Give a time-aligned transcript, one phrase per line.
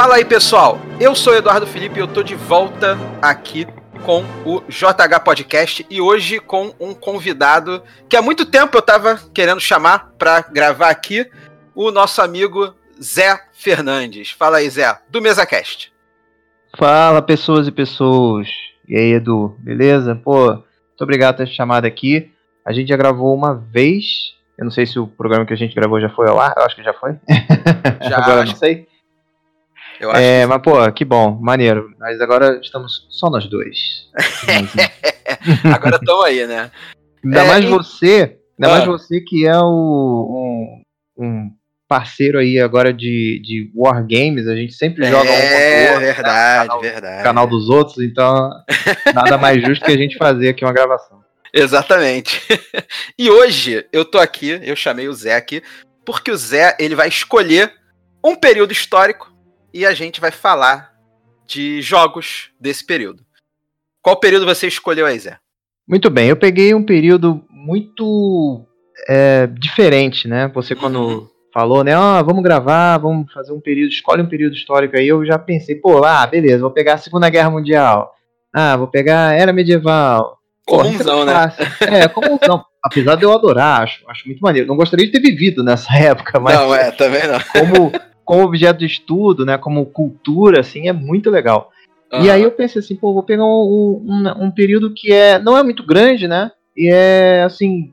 [0.00, 0.78] Fala aí, pessoal.
[0.98, 3.66] Eu sou Eduardo Felipe e eu tô de volta aqui
[4.02, 9.20] com o JH Podcast e hoje com um convidado que há muito tempo eu tava
[9.34, 11.30] querendo chamar para gravar aqui,
[11.74, 14.30] o nosso amigo Zé Fernandes.
[14.30, 15.92] Fala aí, Zé, do MesaCast.
[16.78, 18.48] Fala, pessoas e pessoas.
[18.88, 20.16] E aí, Edu, beleza?
[20.16, 22.32] Pô, muito obrigado por ter chamado aqui.
[22.64, 24.32] A gente já gravou uma vez.
[24.56, 26.54] Eu não sei se o programa que a gente gravou já foi ao ar.
[26.56, 27.16] Eu acho que já foi.
[28.08, 28.88] Já, agora acho- não sei.
[30.00, 31.94] Eu acho É, mas pô, que bom, maneiro.
[31.98, 34.08] Mas agora estamos só nós dois.
[35.62, 36.70] que agora estamos aí, né?
[37.22, 38.78] ainda É, mais e- você, ainda Ah.
[38.78, 40.82] mais você que é o,
[41.18, 41.50] um, um
[41.86, 44.46] parceiro aí agora de, de War Games.
[44.48, 47.22] A gente sempre joga um É verdade, Canal- verdade.
[47.22, 48.50] canal dos outros, então
[49.14, 51.20] nada mais justo que a gente fazer aqui uma gravação.
[51.52, 52.40] Exatamente.
[53.18, 55.62] e hoje eu tô aqui, eu chamei o Zé aqui,
[56.06, 57.72] porque o Zé ele vai escolher
[58.24, 59.29] um período histórico
[59.72, 60.90] e a gente vai falar
[61.46, 63.24] de jogos desse período.
[64.02, 65.36] Qual período você escolheu aí, Zé?
[65.88, 68.64] Muito bem, eu peguei um período muito
[69.08, 70.48] é, diferente, né?
[70.54, 71.28] Você quando Uhum.
[71.52, 71.94] falou, né?
[71.94, 75.74] Ah, vamos gravar, vamos fazer um período, escolhe um período histórico aí, eu já pensei,
[75.74, 78.12] pô, ah, beleza, vou pegar a Segunda Guerra Mundial.
[78.52, 80.38] Ah, vou pegar a Era Medieval.
[80.66, 81.32] Comunzão, né?
[81.32, 81.64] é fácil.
[81.94, 82.64] É, comunzão.
[82.82, 84.66] Apesar de eu adorar, acho, acho muito maneiro.
[84.66, 87.38] Não gostaria de ter vivido nessa época, mas Não, é, também não.
[87.52, 87.92] como,
[88.30, 89.58] como objeto de estudo, né?
[89.58, 91.72] Como cultura, assim, é muito legal.
[92.12, 92.32] E Aham.
[92.32, 95.64] aí eu pensei assim, pô, vou pegar um, um, um período que é não é
[95.64, 96.52] muito grande, né?
[96.76, 97.92] E é assim.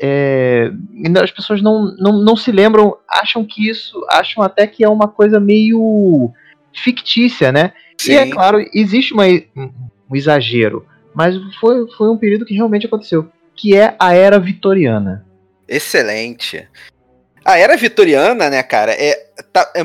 [0.00, 0.72] é,
[1.22, 5.06] as pessoas não, não, não se lembram, acham que isso, acham até que é uma
[5.06, 6.32] coisa meio
[6.72, 7.74] fictícia, né?
[8.08, 8.30] E é Sim.
[8.30, 9.70] claro, existe uma, um,
[10.10, 15.26] um exagero, mas foi, foi um período que realmente aconteceu, que é a era vitoriana.
[15.68, 16.66] Excelente.
[17.44, 19.14] A era vitoriana, né, cara, é,
[19.52, 19.80] tá- é,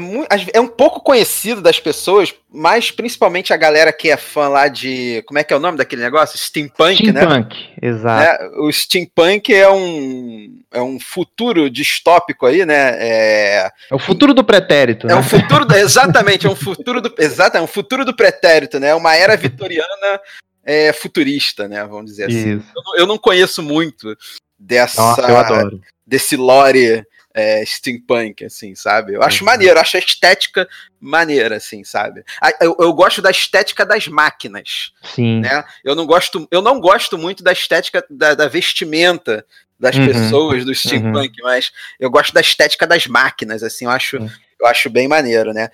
[0.53, 5.21] é um pouco conhecido das pessoas, mas principalmente a galera que é fã lá de.
[5.27, 6.39] Como é que é o nome daquele negócio?
[6.39, 7.21] Steampunk, né?
[7.21, 8.43] Steampunk, exato.
[8.43, 8.49] né?
[8.59, 12.95] O steampunk é um, é um futuro distópico aí, né?
[12.97, 15.15] É, É o futuro do pretérito, é né?
[15.17, 18.95] um futuro, do- exatamente, é um futuro do, exato, é um futuro do pretérito, né?
[18.95, 20.21] Uma era vitoriana
[20.65, 21.83] é, futurista, né?
[21.85, 22.51] Vamos dizer assim.
[22.51, 24.15] Eu não- Eu não conheço muito
[24.57, 25.81] dessa, Nossa, eu adoro.
[26.07, 27.03] desse lore
[27.39, 29.13] é, steampunk, assim, sabe?
[29.13, 29.45] Eu acho Uhum.
[29.51, 30.67] maneiro, eu acho a estética
[30.99, 32.23] maneira, assim, sabe?
[32.59, 35.39] Eu, eu gosto da estética das máquinas, Sim.
[35.39, 35.63] né?
[35.83, 39.45] Eu não gosto, eu não gosto muito da estética da, da vestimenta
[39.79, 40.05] das Uhum.
[40.07, 44.17] pessoas do steampunk, mas eu gosto da estética das máquinas, assim, eu acho,
[44.59, 45.69] eu acho bem maneiro, né?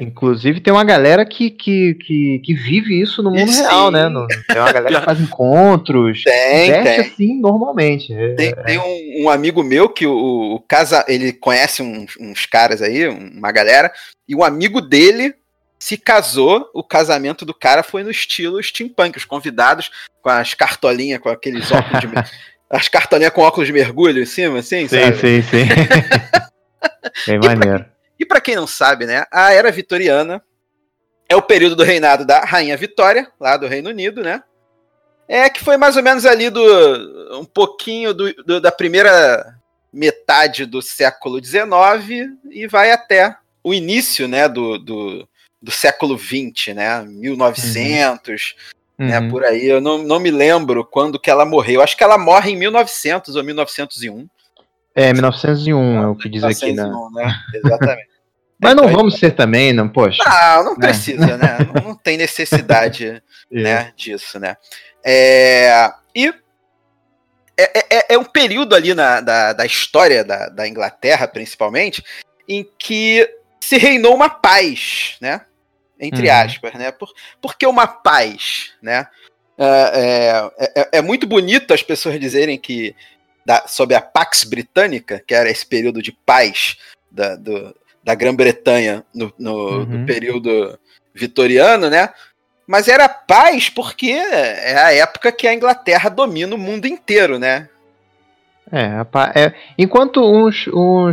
[0.00, 3.62] Inclusive tem uma galera que, que, que, que vive isso no mundo Sim.
[3.62, 4.08] real, né?
[4.08, 7.00] No- tem uma galera que faz encontros, Tem, veste tem.
[7.00, 8.12] assim normalmente.
[8.12, 12.44] É, Tem, tem um, um amigo meu que o, o casa, ele conhece uns, uns
[12.44, 13.92] caras aí, uma galera,
[14.28, 15.32] e um amigo dele
[15.78, 21.20] se casou, o casamento do cara foi no estilo steampunk, os convidados com as cartolinhas,
[21.20, 22.08] com aqueles óculos de,
[22.68, 25.16] as cartolinhas com óculos de mergulho em cima, assim, Sim, sabe?
[25.18, 25.66] sim, sim.
[27.28, 27.86] Bem pra- maneiro.
[28.18, 30.42] E pra quem não sabe, né, a era vitoriana
[31.28, 34.42] é o período do reinado da rainha Vitória, lá do Reino Unido, né?
[35.28, 39.54] É que foi mais ou menos ali do um pouquinho do, do- da primeira
[39.92, 45.28] metade do século XIX e vai até o início, né, do, do,
[45.60, 48.54] do século XX, né, 1900,
[48.98, 49.30] né, Uhum.
[49.30, 49.66] por aí.
[49.66, 51.82] Eu não, não me lembro quando que ela morreu.
[51.82, 54.26] Acho que ela morre em 1900 ou 1901.
[54.98, 56.82] É, 1901 é o que diz aqui, né?
[56.84, 57.34] 1901, né?
[57.54, 58.08] Exatamente.
[58.60, 60.18] Mas não vamos ser também, não, poxa.
[60.26, 60.76] Não, não É.
[60.76, 61.58] precisa, né?
[61.84, 63.22] Não, tem necessidade É.
[63.50, 64.56] né, disso, né?
[65.04, 66.26] É, e
[67.56, 72.02] é, é- é um período ali na, da, da história da, da Inglaterra, principalmente,
[72.48, 73.28] em que
[73.60, 75.42] se reinou uma paz, né?
[76.00, 76.34] Entre Uhum.
[76.34, 76.90] aspas, né?
[76.90, 77.08] Por,
[77.40, 79.06] por que uma paz, né?
[79.56, 82.94] É, é- é- é muito bonito as pessoas dizerem que
[83.48, 86.76] da, sobre a Pax Britânica, que era esse período de paz
[87.10, 87.74] da, do-
[88.04, 90.04] da Grã-Bretanha no, no- no Uhum.
[90.04, 90.78] período
[91.14, 92.10] vitoriano, né?
[92.66, 97.70] Mas era paz porque é a época que a Inglaterra domina o mundo inteiro, né?
[98.70, 99.00] É,
[99.34, 100.66] é, enquanto uns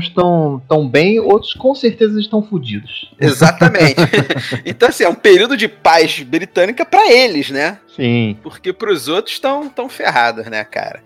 [0.03, 3.09] estão tão bem, outros com certeza estão fodidos.
[3.17, 3.95] Exatamente.
[4.65, 7.79] então, assim, é um período de paz britânica para eles, né?
[7.95, 8.37] Sim.
[8.43, 11.01] Porque para os outros estão tão ferrados, né, cara?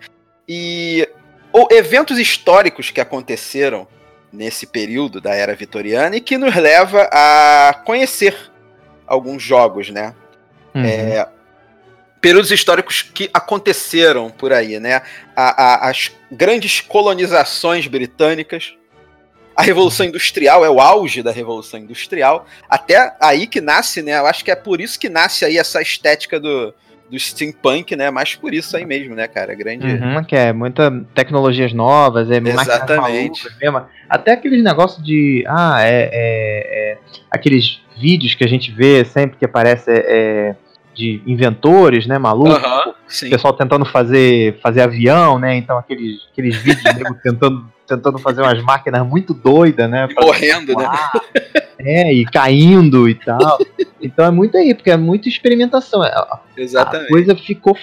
[0.47, 1.07] E
[1.51, 3.87] ou eventos históricos que aconteceram
[4.31, 8.35] nesse período da era vitoriana e que nos leva a conhecer
[9.07, 10.13] alguns jogos, né?
[10.75, 10.85] Uhum.
[10.85, 11.27] É,
[12.21, 15.01] períodos históricos que aconteceram por aí, né?
[15.35, 18.75] A- a- as grandes colonizações britânicas,
[19.55, 22.45] a Revolução Industrial, é o auge da Revolução Industrial.
[22.69, 24.17] Até aí que nasce, né?
[24.19, 26.73] Eu acho que é por isso que nasce aí essa estética do,
[27.09, 28.11] do steampunk, né?
[28.11, 29.53] Mais por isso aí mesmo, né, cara?
[29.55, 29.85] Grande.
[29.85, 33.47] Uhum, que é muita tecnologias novas, é Exatamente.
[33.61, 33.81] mesmo.
[34.09, 35.43] Até aqueles negócios de.
[35.47, 36.97] Ah, é, é, é,
[37.31, 39.91] Aqueles vídeos que a gente vê sempre que aparece.
[39.91, 40.55] É,
[40.91, 46.83] de inventores, né, malucos, uhum, pessoal tentando fazer, fazer avião, né, então aqueles, aqueles vídeos
[47.23, 50.09] tentando, tentando fazer umas máquinas muito doidas, né.
[50.19, 50.89] Morrendo, né.
[51.79, 53.57] É, e caindo e tal.
[54.01, 56.01] Então é muito aí, porque é muita experimentação.
[56.55, 57.07] Exatamente.
[57.07, 57.77] A coisa ficou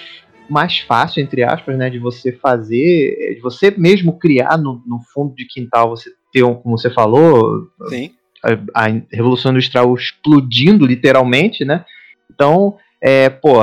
[0.49, 5.35] mais fácil, entre aspas, né, de você fazer, de você mesmo criar no, no fundo
[5.35, 8.11] de quintal, você ter, um, como você falou, Sim.
[8.73, 11.85] A, a Revolução Industrial explodindo literalmente, né?
[12.33, 13.57] Então, é, pô,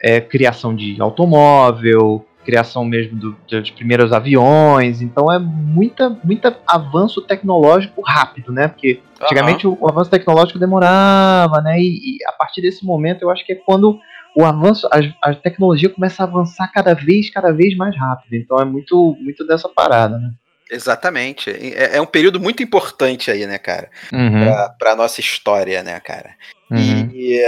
[0.00, 7.20] é, criação de automóvel, criação mesmo do, dos primeiros aviões, então é muita, muita avanço
[7.20, 8.68] tecnológico rápido, né?
[8.68, 9.76] Porque antigamente uhum.
[9.80, 11.80] o, o, avanço tecnológico demorava, né?
[11.80, 13.98] E, e, a partir desse momento eu acho que é quando
[14.36, 18.34] o avanço, a, a, tecnologia começa a avançar cada vez, cada vez mais rápido.
[18.34, 20.30] Então é muito, muito dessa parada, né?
[20.70, 21.50] Exatamente.
[21.50, 23.90] É, é um período muito importante aí, né, cara?
[24.12, 24.44] Uhum.
[24.44, 26.30] Pra, pra nossa história, né, cara?
[26.70, 27.10] Uhum.
[27.12, 27.40] E,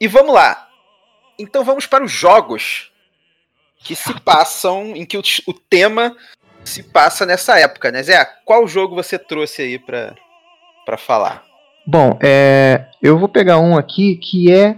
[0.00, 0.68] e vamos lá.
[1.36, 2.92] Então vamos para os jogos
[3.78, 6.14] que se passam, em que o, o tema
[6.64, 8.24] se passa nessa época, né, Zé?
[8.44, 10.14] Qual jogo você trouxe aí para
[10.84, 11.44] para falar?
[11.86, 14.76] Bom, é, eu vou pegar um aqui que é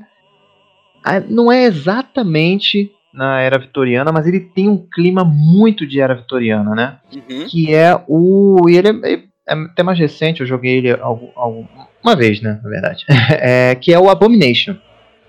[1.28, 6.74] não é exatamente na era vitoriana, mas ele tem um clima muito de era vitoriana,
[6.74, 6.98] né?
[7.12, 7.46] Uhum.
[7.48, 9.14] Que é o e ele é,
[9.48, 11.66] é, até mais recente, eu joguei ele algum, algum,
[12.02, 14.76] uma vez, né, na verdade, é, que é o Abomination.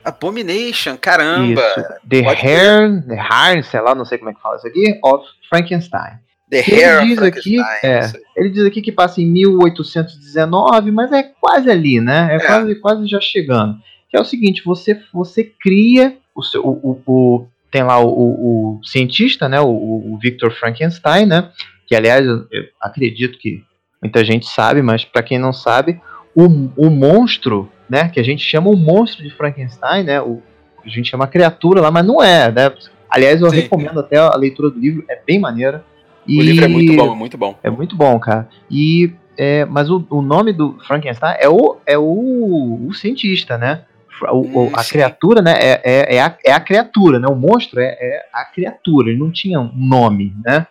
[0.04, 1.62] Abomination, caramba!
[1.62, 1.88] Isso.
[2.08, 5.26] The Hair, The Hair, sei lá, não sei como é que fala isso aqui, of
[5.50, 6.20] Frankenstein.
[6.50, 11.24] The Hair ele diz aqui, é, ele diz aqui que passa em 1819, mas é
[11.24, 12.28] quase ali, né?
[12.32, 13.78] É, é, Quase, quase já chegando.
[14.10, 18.10] Que é o seguinte, você, você cria o seu, o, o, o tem lá o,
[18.10, 19.62] o, cientista, né?
[19.62, 21.50] O, Victor Frankenstein, né?
[21.88, 22.46] Que aliás eu
[22.82, 23.64] acredito que
[24.02, 26.02] muita gente sabe, mas para quem não sabe,
[26.36, 26.46] o,
[26.76, 28.08] o monstro né?
[28.08, 30.22] Que a gente chama o monstro de Frankenstein, né?
[30.22, 30.42] O,
[30.84, 32.72] a gente chama a criatura lá, mas não é, né?
[33.10, 33.58] Aliás, eu Sim.
[33.58, 35.84] recomendo até a leitura do livro, é bem maneira.
[36.26, 37.60] E o livro é muito bom, muito bom.
[37.62, 38.48] É muito bom, cara.
[38.70, 43.84] E é, mas o, o nome do Frankenstein é o, é o, o cientista, né?
[44.32, 44.92] O, hum, a sim.
[44.94, 45.54] criatura, né?
[45.60, 47.28] É, é, é, a, é a criatura, né?
[47.28, 50.66] O monstro é, é a criatura, ele não tinha um nome, né?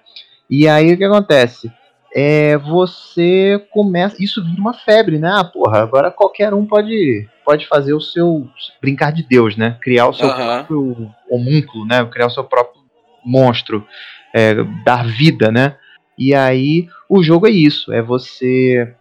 [0.49, 1.71] E aí o que acontece?
[2.15, 4.17] É, você começa.
[4.19, 5.31] Isso vira uma febre, né?
[5.33, 8.49] Ah, porra, agora qualquer um pode, pode fazer o seu.
[8.81, 9.77] brincar de Deus, né?
[9.81, 10.35] Criar o seu uhum.
[10.35, 12.05] próprio homúnculo, né?
[12.07, 12.83] Criar o seu próprio
[13.25, 13.87] monstro,
[14.35, 14.55] é,
[14.85, 15.77] dar vida, né?
[16.19, 18.95] E aí o jogo é isso, é você.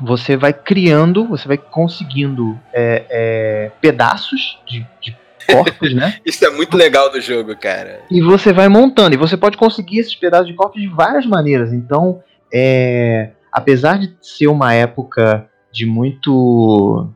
[0.00, 5.16] Você vai criando, você vai conseguindo é, é pedaços de, de
[5.46, 6.18] corpos, né?
[6.24, 8.00] Isso é muito legal do jogo, cara.
[8.10, 11.72] E você vai montando, e você pode conseguir esses pedaços de corpos de várias maneiras.
[11.72, 12.22] Então,
[12.52, 17.08] é, apesar de ser uma época de muito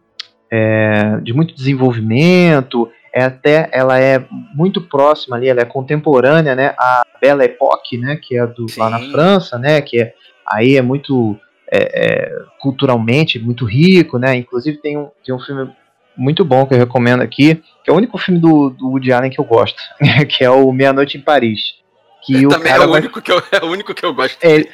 [0.50, 6.74] é, de muito desenvolvimento, é até ela é muito próxima ali, ela é contemporânea, né,
[6.78, 10.14] à Belle Époque, né, que é do, lá na França, né, que é,
[10.46, 11.36] aí é muito
[11.70, 15.70] é, é, culturalmente muito rico, né, inclusive tem um, tem um filme
[16.18, 19.30] muito bom que eu recomendo aqui, que é o único filme do, do Woody Allen
[19.30, 19.80] que eu gosto,
[20.28, 21.76] que é o Meia Noite em Paris.
[22.22, 23.00] Que o Também é o, vai...
[23.00, 24.36] único que eu, é o único que eu gosto.
[24.42, 24.64] É,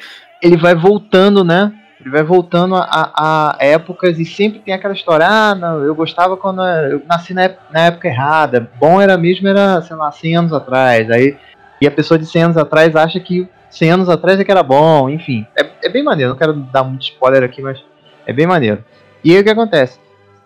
[0.41, 1.71] ele vai voltando, né?
[2.01, 2.85] Ele vai voltando a,
[3.15, 7.43] a, épocas e sempre tem aquela história, ah, não, eu gostava quando eu nasci na
[7.43, 8.69] época, na época errada.
[8.79, 11.09] Bom era mesmo, era, sei lá, 100 anos atrás.
[11.09, 11.37] Aí,
[11.79, 14.63] e a pessoa de 100 anos atrás acha que 100 anos atrás é que era
[14.63, 15.45] bom, enfim.
[15.57, 17.81] É, é bem maneiro, não quero dar muito spoiler aqui, mas
[18.25, 18.83] é bem maneiro.
[19.23, 19.99] E aí o que acontece?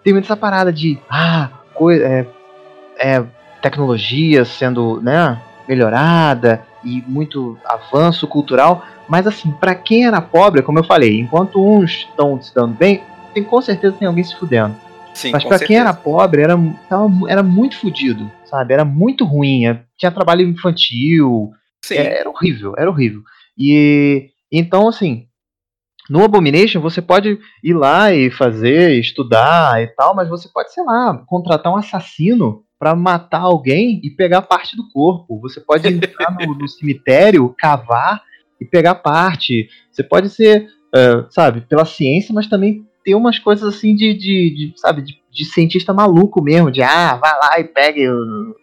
[0.04, 2.28] Tem muita essa parada de ah, coisa, é,
[3.00, 3.24] é,
[3.62, 10.80] tecnologia sendo né, melhorada e muito avanço cultural, mas assim, para quem era pobre, como
[10.80, 13.04] eu falei, enquanto uns estão se dando bem,
[13.34, 14.76] tem com certeza tem alguém se fudendo.
[15.14, 16.58] Sim, mas para quem era pobre, era,
[17.28, 18.74] era muito fudido, sabe?
[18.74, 21.52] Era muito ruim, é, tinha trabalho infantil,
[21.92, 23.22] é, era horrível, era horrível.
[23.58, 25.28] E então assim,
[26.10, 30.84] no Abomination, você pode ir lá e fazer, estudar e tal, mas você pode, sei
[30.84, 35.40] lá, contratar um assassino para matar alguém e pegar parte do corpo.
[35.42, 38.24] Você pode entrar no, no cemitério, cavar
[38.60, 39.70] e pegar parte.
[39.92, 44.50] Você pode ser, uh, sabe, pela ciência, mas também ter umas coisas assim de, de,
[44.50, 48.56] de sabe, de, de, cientista maluco mesmo, de ah, vai lá e pegue o,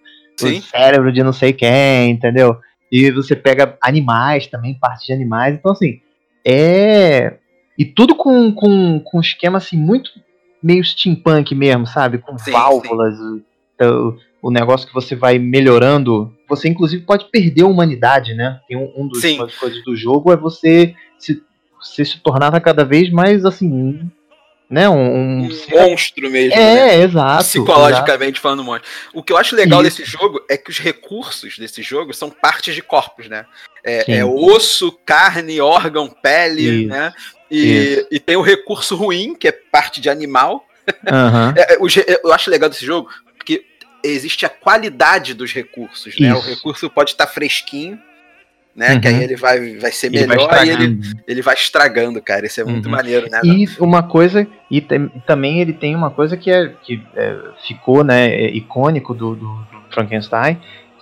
[0.43, 2.57] o cérebro de não sei quem, entendeu?
[2.91, 5.55] E você pega animais também, partes de animais.
[5.55, 6.01] Então, assim,
[6.47, 7.39] é
[7.77, 10.11] E tudo com, com, com um esquema assim muito
[10.63, 12.19] meio steampunk mesmo, sabe?
[12.19, 13.43] Com sim, válvulas, sim.
[13.83, 16.33] O, o, negócio que você vai melhorando.
[16.49, 18.61] Você inclusive pode perder a humanidade, né?
[18.67, 19.21] Tem um, um dos
[19.59, 21.43] coisas do jogo é você se,
[21.81, 24.11] você se tornar cada vez mais assim
[24.69, 24.89] né?
[24.89, 26.55] Um, um monstro mesmo.
[26.55, 27.03] É, né?
[27.03, 27.45] exato.
[27.45, 28.41] Psicologicamente exato.
[28.41, 28.89] falando um monstro.
[29.15, 29.99] O que eu acho legal Isso.
[29.99, 33.47] desse jogo é que os recursos desse jogo são partes de corpos, né?
[33.85, 36.89] É, é osso, carne, órgão, pele, Isso.
[36.89, 37.13] né?
[37.49, 40.67] E, e, tem o recurso ruim, que é parte de animal.
[40.89, 41.55] Uhum.
[41.57, 41.79] é,
[42.25, 43.65] eu acho legal desse jogo porque
[44.03, 46.29] existe a qualidade dos recursos, né?
[46.29, 46.39] Isso.
[46.39, 48.01] O recurso pode estar fresquinho,
[48.77, 48.93] né?
[48.93, 49.01] Uhum.
[49.01, 49.23] Que aí uhum.
[49.23, 52.45] ele vai, vai ser ele melhor vai e ele, ele vai estragando, cara.
[52.45, 52.93] Isso é muito uhum.
[52.93, 53.41] maneiro, né?
[53.43, 54.83] E uma coisa, e
[55.27, 59.67] também ele tem uma coisa que, é, que é, ficou né, é icônico do, do,
[59.91, 60.59] Frankenstein,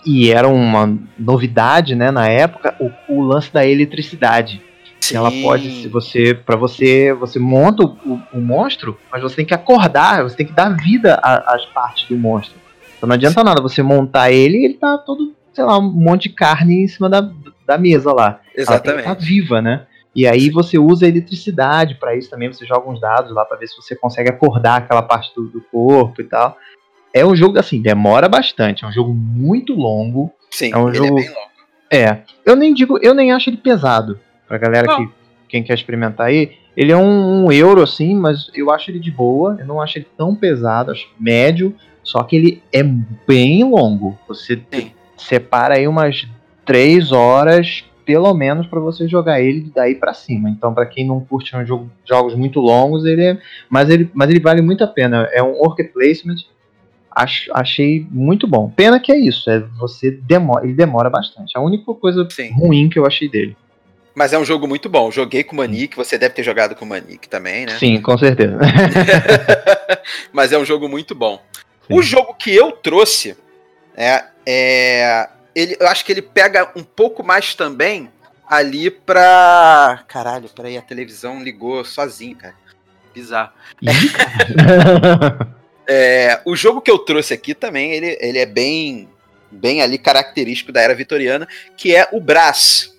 [0.07, 4.63] e era uma novidade né, na época, o, o lance da eletricidade.
[5.01, 5.17] Sim.
[5.17, 9.53] Ela pode, se você, para você, você monta o, o, monstro, mas você tem que
[9.53, 12.57] acordar, você tem que dar vida às partes do monstro.
[12.97, 13.45] Então não adianta Sim.
[13.45, 16.89] nada você montar ele e ele tá todo, sei lá, um monte de carne em
[16.89, 17.21] cima da,
[17.67, 18.41] da mesa lá.
[18.55, 19.07] Exatamente.
[19.07, 19.87] Ela tá viva, né?
[20.15, 23.57] E aí você usa a eletricidade para isso também, você joga uns dados lá para
[23.57, 26.57] ver se você consegue acordar aquela parte do, do, corpo e tal.
[27.13, 30.33] É um jogo assim, demora bastante, é um jogo muito longo.
[30.51, 31.19] Sim, é um ele jogo...
[31.19, 31.55] é bem longo.
[31.93, 34.19] É, eu nem digo, eu nem acho ele pesado.
[34.47, 35.07] Pra galera Não.
[35.07, 35.13] que
[35.49, 39.11] quem quer experimentar aí, ele é um, um, euro assim, mas eu acho ele de
[39.11, 44.19] boa, eu não acho ele tão pesado, acho médio, só que ele é bem longo.
[44.29, 44.93] Você Sim.
[45.17, 46.27] separa aí umas
[46.65, 50.51] três horas, pelo menos, para você jogar ele daí para cima.
[50.51, 54.31] Então, para quem não curte um jogo, jogos muito longos, ele é, mas ele, mas
[54.31, 55.29] ele vale muito a pena.
[55.33, 56.37] É um worker placement.
[57.11, 58.71] Ach, achei muito bom.
[58.75, 61.57] Pena que é isso, é você demora, ele demora bastante.
[61.57, 62.51] A única coisa Sim.
[62.53, 63.57] ruim que eu achei dele.
[64.15, 65.11] Mas é um jogo muito bom.
[65.11, 67.79] Joguei com o Manic, você deve ter jogado com o Manic também, né?
[67.79, 68.59] Sim, com certeza.
[70.33, 71.41] Mas é um jogo muito bom.
[71.87, 71.99] Sim.
[71.99, 73.37] O jogo que eu trouxe
[73.97, 78.11] é, é ele, eu acho que ele pega um pouco mais também
[78.47, 80.05] ali pra.
[80.09, 82.55] Caralho, peraí, a televisão ligou sozinho, cara.
[83.15, 83.53] Bizarro.
[85.89, 89.09] é, o jogo que eu trouxe aqui também, ele, ele é bem,
[89.51, 91.47] bem ali característico da era vitoriana,
[91.77, 92.93] que é o Brás.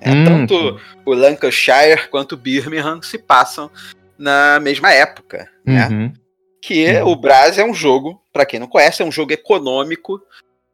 [0.00, 0.24] É, hum.
[0.24, 3.68] Tanto o Lancashire quanto o Birmingham se passam
[4.16, 5.88] na mesma época, né?
[5.88, 6.12] Uhum.
[6.60, 7.08] Que uhum.
[7.08, 10.20] o Brás é um jogo, para quem não conhece, é um jogo econômico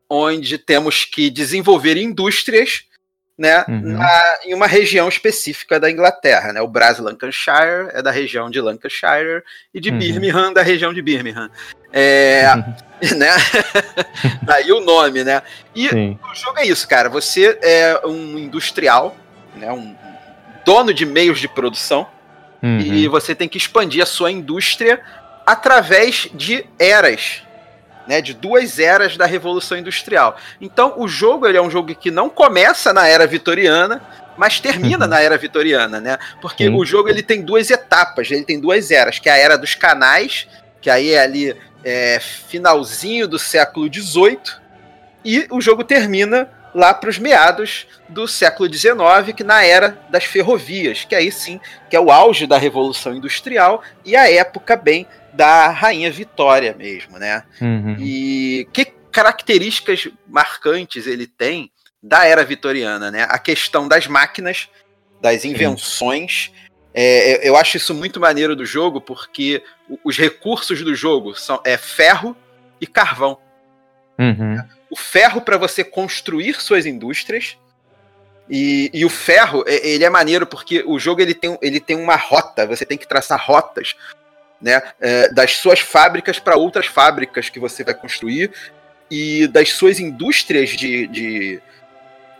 [0.08, 2.84] onde temos que desenvolver indústrias
[3.36, 3.98] né, uhum.
[3.98, 6.52] na, em uma região específica da Inglaterra.
[6.52, 6.60] Né?
[6.60, 9.42] O Brasil Lancashire é da região de Lancashire
[9.72, 9.98] e de uhum.
[9.98, 11.50] Birmingham da região de Birmingham.
[11.92, 12.74] É, uhum.
[13.16, 13.30] né?
[14.42, 15.42] Daí o nome, né?
[15.74, 16.18] E Sim.
[16.30, 17.08] o jogo é isso, cara.
[17.08, 19.16] Você é um industrial,
[19.56, 19.70] né?
[19.72, 19.94] um
[20.64, 22.06] dono de meios de produção,
[22.62, 23.10] e uhum.
[23.10, 24.98] você tem que expandir a sua indústria
[25.44, 27.43] através de eras
[28.06, 30.36] né, de duas eras da Revolução Industrial.
[30.60, 34.02] Então, o jogo ele é um jogo que não começa na era vitoriana,
[34.36, 35.10] mas termina uhum.
[35.10, 36.18] na era vitoriana, né?
[36.40, 36.74] Porque Sim.
[36.74, 39.74] o jogo ele tem duas etapas, ele tem duas eras, que é a era dos
[39.74, 40.48] canais,
[40.80, 44.38] que aí é ali é, finalzinho do século XVIII,
[45.24, 50.24] e o jogo termina lá para os meados do século XIX, que na era das
[50.24, 55.06] ferrovias, que aí sim, que é o auge da Revolução Industrial e a época bem
[55.32, 57.44] da Rainha Vitória mesmo, né?
[57.60, 57.96] Uhum.
[57.98, 61.70] E que características marcantes ele tem
[62.02, 63.26] da era vitoriana, né?
[63.28, 64.68] A questão das máquinas,
[65.20, 66.52] das invenções.
[66.92, 69.62] É, eu acho isso muito maneiro do jogo, porque
[70.04, 72.36] os recursos do jogo são é ferro
[72.80, 73.38] e carvão.
[74.18, 74.62] Uhum.
[74.94, 77.58] O ferro para você construir suas indústrias.
[78.48, 82.14] E, e, o ferro, ele é maneiro porque o jogo ele tem, ele tem uma
[82.14, 83.96] rota, você tem que traçar rotas
[84.60, 88.52] né, é, das suas fábricas para outras fábricas que você vai construir
[89.10, 91.60] e das suas indústrias de, de,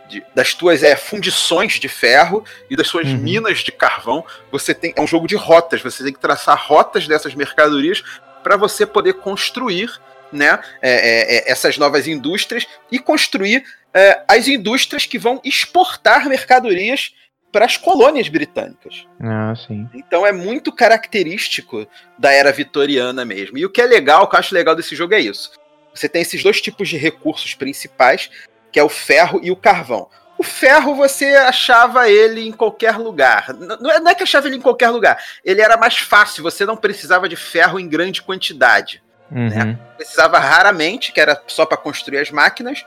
[0.07, 3.17] de das suas é, fundições de ferro e das suas uhum.
[3.17, 4.23] minas de carvão.
[4.49, 5.81] Você tem é um jogo de rotas.
[5.81, 8.01] Você tem que traçar rotas dessas mercadorias
[8.41, 9.91] para você poder construir
[10.31, 13.63] né, é, é, é, essas novas indústrias e construir
[13.93, 17.13] é, as indústrias que vão exportar mercadorias
[17.51, 19.07] para as colônias britânicas.
[19.21, 19.87] Ah, sim.
[19.93, 23.57] Então é muito característico da era vitoriana mesmo.
[23.57, 25.51] E o que é legal, o que eu acho legal desse jogo é isso.
[25.93, 28.29] Você tem esses dois tipos de recursos principais,
[28.73, 30.09] que é o ferro e o carvão.
[30.37, 33.53] O ferro você achava ele em qualquer lugar.
[33.53, 35.17] Não é, não é que achava ele em qualquer lugar.
[35.41, 39.01] Ele era mais fácil, você não precisava de ferro em grande quantidade.
[39.31, 39.49] Uhum.
[39.49, 39.79] Né?
[39.97, 42.85] Precisava raramente, que era só para construir as máquinas,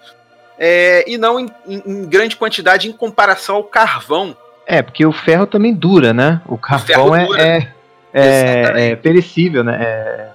[0.59, 5.13] é, e não em, em, em grande quantidade em comparação ao carvão, É, porque o
[5.13, 6.43] ferro também dura, né?
[6.47, 7.73] O carvão o é,
[8.13, 9.79] é, é, é, perecível, né?
[9.81, 10.29] É,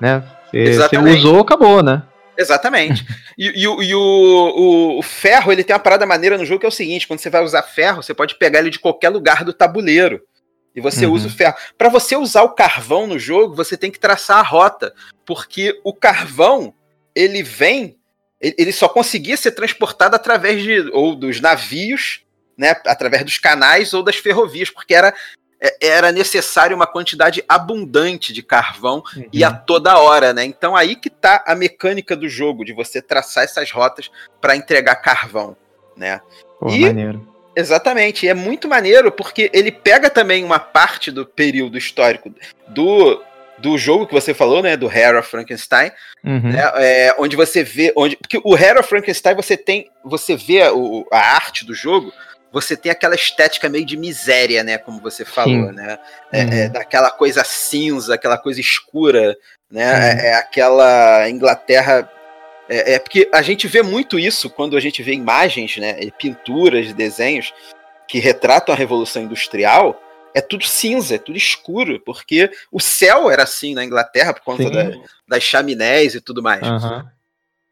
[0.00, 0.22] né?
[0.52, 2.02] Você usou, acabou, né?
[2.36, 3.04] Exatamente.
[3.36, 6.66] e, e, e o, o, o, ferro, ele tem uma parada maneira no jogo que
[6.66, 9.44] é o seguinte: quando você vai usar ferro, você pode pegar ele de qualquer lugar
[9.44, 10.22] do tabuleiro.
[10.74, 11.12] E você uhum.
[11.12, 11.56] usa o ferro.
[11.76, 14.94] Para você usar o carvão no jogo, você tem que traçar a rota.
[15.24, 16.72] Porque o carvão,
[17.14, 17.96] ele vem.
[18.40, 20.90] Ele só conseguia ser transportado através de.
[20.92, 22.22] ou dos navios,
[22.56, 22.70] né?
[22.86, 25.14] Através dos canais ou das ferrovias, porque era
[25.60, 29.28] é, era necessário uma quantidade abundante de carvão uhum.
[29.30, 30.44] e a toda hora, né?
[30.44, 34.10] Então aí que tá a mecânica do jogo, de você traçar essas rotas
[34.40, 35.54] para entregar carvão,
[35.94, 36.20] né?
[36.58, 37.28] Pô, e, maneiro.
[37.60, 42.34] Exatamente, e é muito maneiro porque ele pega também uma parte do período histórico
[42.68, 43.22] do,
[43.58, 45.92] do jogo que você falou, né, do Hair of Frankenstein,
[46.24, 46.50] uhum.
[46.50, 50.68] né, é, onde você vê, onde, porque o Hair of Frankenstein você tem, você vê
[50.68, 52.12] o, a arte do jogo
[52.52, 54.76] você tem aquela estética meio de miséria, né?
[54.76, 55.72] Como você falou, Sim.
[55.72, 55.98] né?
[56.32, 56.52] É, uhum.
[56.52, 59.36] é, daquela coisa cinza, aquela coisa escura,
[59.70, 60.18] né?
[60.18, 62.10] É, é, aquela Inglaterra.
[62.70, 65.98] É, é, porque a gente vê muito isso quando a gente vê imagens, né?
[66.16, 67.52] Pinturas, desenhos
[68.06, 70.00] que retratam a Revolução Industrial.
[70.32, 74.70] É tudo cinza, é tudo escuro, porque o céu era assim na Inglaterra por conta
[74.70, 74.92] da,
[75.26, 76.62] das chaminés e tudo mais.
[76.62, 77.04] Uhum.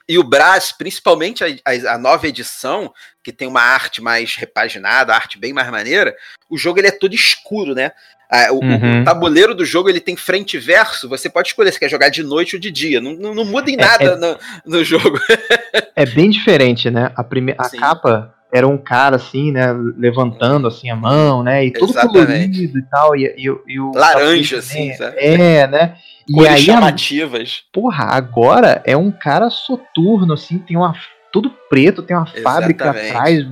[0.08, 5.14] E o Brás, principalmente a, a, a, nova edição, que tem uma arte mais repaginada,
[5.14, 6.16] arte bem mais maneira,
[6.50, 7.92] o jogo ele é todo escuro, né?
[8.30, 9.00] Ah, o, uhum.
[9.00, 11.08] o, tabuleiro do jogo ele tem frente e verso.
[11.08, 13.00] Você pode escolher se quer jogar de noite ou de dia.
[13.00, 15.18] Não, não, não muda em é, nada é, é, no, no, jogo.
[15.96, 17.10] é bem diferente, né?
[17.16, 17.54] A, prime...
[17.56, 19.74] a capa era um cara assim, né?
[19.96, 21.64] Levantando assim a mão, né?
[21.64, 22.26] E todo Exatamente.
[22.26, 23.16] colorido e tal.
[23.16, 25.16] E, e, e o laranja, assim, sabe?
[25.18, 25.96] É, né?
[26.28, 27.62] E aí, chamativas.
[27.72, 30.94] Porra, agora é um cara soturno, assim, tem uma.
[31.32, 32.42] Tudo preto, tem uma Exatamente.
[32.42, 33.46] fábrica atrás,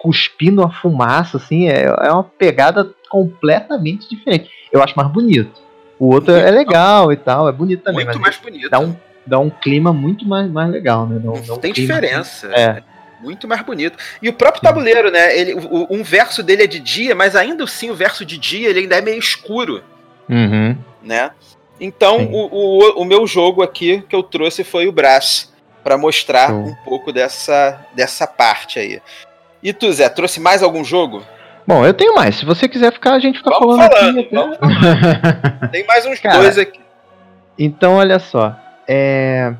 [0.00, 4.50] cuspindo uma fumaça, assim, é, é uma pegada completamente diferente.
[4.72, 5.62] Eu acho mais bonito.
[6.00, 8.04] O outro muito é legal e tal, é bonito também.
[8.04, 8.68] Muito mais bonito.
[8.68, 11.20] Dá um, dá um clima muito mais, mais legal, né?
[11.20, 12.48] Dá, Não dá um tem diferença.
[12.48, 12.82] Assim, é.
[13.22, 13.96] Muito mais bonito.
[14.20, 15.38] E o próprio tabuleiro, né?
[15.38, 18.68] Ele, o, um verso dele é de dia, mas ainda assim o verso de dia
[18.68, 19.84] ele ainda é meio escuro.
[20.28, 20.76] Uhum.
[21.00, 21.30] Né?
[21.80, 25.52] Então, o, o, o, meu jogo aqui que eu trouxe foi o Brás,
[25.84, 29.00] para mostrar um pouco dessa, dessa parte aí.
[29.62, 31.24] E tu, Zé, trouxe mais algum jogo?
[31.66, 32.36] Bom, eu tenho mais.
[32.36, 34.34] Se você quiser ficar, a gente fica vamos falando, falando aqui.
[34.34, 35.70] Vamos falando.
[35.70, 36.80] Tem mais uns Cara, dois aqui.
[37.58, 38.54] Então, olha só.
[38.86, 39.54] É...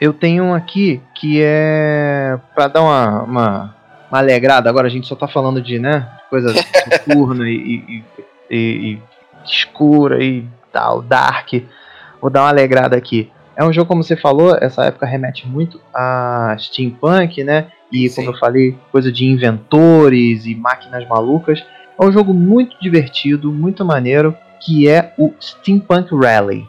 [0.00, 3.76] Eu tenho um aqui que é para dar uma, uma,
[4.10, 4.68] uma, alegrada.
[4.68, 6.54] Agora a gente só tá falando de, né, coisa
[7.08, 8.04] noturna e, e,
[8.50, 9.02] e, e
[9.44, 11.52] escura e tal, dark.
[12.20, 13.30] Vou dar uma alegrada aqui.
[13.60, 17.66] É um jogo, como você falou, essa época remete muito a steampunk, né?
[17.92, 18.24] E Sim.
[18.24, 21.62] como eu falei, coisa de inventores e máquinas malucas.
[22.00, 26.66] É um jogo muito divertido, muito maneiro, que é o Steampunk Rally,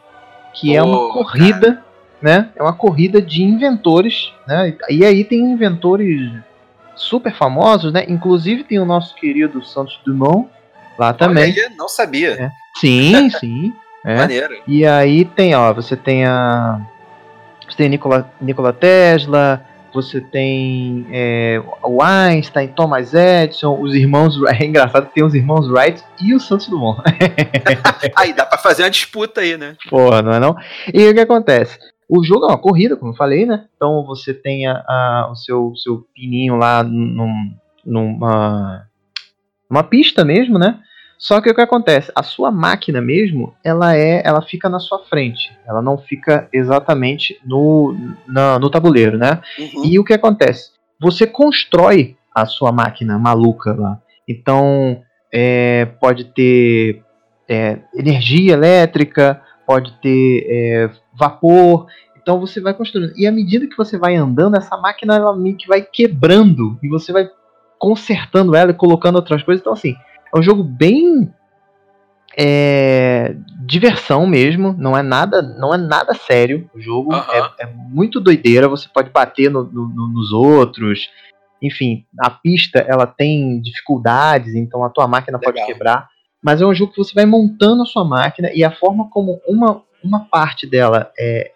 [0.54, 1.86] que oh, é uma corrida, cara.
[2.22, 2.50] né?
[2.58, 4.76] É uma corrida de inventores, né?
[4.90, 6.30] E aí tem inventores
[6.94, 8.04] super famosos, né?
[8.10, 10.50] Inclusive tem o nosso querido Santos Dumont
[11.00, 11.54] lá também.
[11.54, 12.32] Olha, não sabia.
[12.32, 12.52] É.
[12.78, 13.74] Sim, sim.
[14.06, 14.16] É.
[14.16, 14.62] Maneiro.
[14.68, 16.80] E aí tem, ó, você tem a.
[17.68, 24.40] Você tem Nikola, Nikola Tesla, você tem é, o Einstein, Thomas Edison, os irmãos.
[24.48, 27.02] É engraçado que tem os irmãos Wright e o Santos Dumont.
[28.16, 29.76] aí dá pra fazer uma disputa aí, né?
[29.90, 30.56] Porra, não é não?
[30.94, 31.78] E o que acontece?
[32.08, 33.66] O jogo é uma corrida, como eu falei, né?
[33.76, 37.54] Então você tem a, a o seu, seu pininho lá num,
[37.86, 38.86] numa,
[39.70, 40.80] numa pista mesmo, né?
[41.22, 42.12] Só que o que acontece?
[42.16, 45.56] A sua máquina mesmo, ela é, ela fica na sua frente.
[45.68, 47.96] Ela não fica exatamente no,
[48.28, 49.40] na, no tabuleiro, né?
[49.60, 49.86] Uhum.
[49.86, 50.72] E o que acontece?
[51.00, 54.00] Você constrói a sua máquina maluca lá.
[54.28, 57.04] Então, é, pode ter
[57.48, 61.86] é, energia elétrica, pode ter é, vapor.
[62.20, 63.14] Então você vai construindo.
[63.16, 66.88] E à medida que você vai andando, essa máquina ela meio que vai quebrando e
[66.88, 67.30] você vai
[67.78, 69.62] consertando ela e colocando outras coisas.
[69.62, 69.96] Então, assim,
[70.34, 71.34] é um jogo bem
[72.38, 76.70] é, diversão mesmo, não é nada, não é nada sério.
[76.74, 78.68] O jogo é, é, muito doideira.
[78.68, 81.10] Você pode bater no, no, nos outros.
[81.62, 85.54] Enfim, a pista ela tem dificuldades, então a tua máquina Legal.
[85.54, 86.10] pode quebrar.
[86.42, 89.40] Mas é um jogo que você vai montando a sua máquina e a forma como
[89.48, 91.52] uma, uma parte dela é,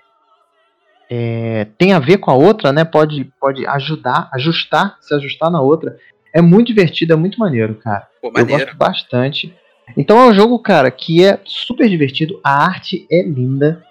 [1.10, 2.86] é, tem a ver com a outra, né?
[2.86, 5.98] Pode, pode ajudar, ajustar, se ajustar na outra.
[6.36, 8.10] É muito divertido, é muito maneiro, cara.
[8.22, 8.52] Pô, maneiro.
[8.52, 9.56] Eu gosto bastante.
[9.96, 12.42] Então é um jogo, cara, que é super divertido.
[12.44, 13.82] A arte é linda.